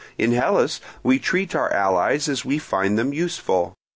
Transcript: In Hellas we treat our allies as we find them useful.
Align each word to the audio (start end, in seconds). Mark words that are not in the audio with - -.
In 0.17 0.31
Hellas 0.31 0.81
we 1.03 1.19
treat 1.19 1.53
our 1.53 1.71
allies 1.71 2.27
as 2.27 2.43
we 2.43 2.57
find 2.57 2.97
them 2.97 3.13
useful. 3.13 3.75